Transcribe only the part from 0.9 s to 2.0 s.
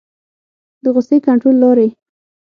غصې کنټرول لارې